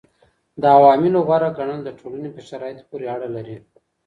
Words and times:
د 0.61 0.63
عواملو 0.75 1.19
غوره 1.27 1.49
ګڼل 1.57 1.79
د 1.83 1.89
ټولني 1.99 2.29
په 2.35 2.41
شرايطو 2.47 2.87
پوري 2.89 3.05
اړه 3.15 3.27
لري. 3.35 3.57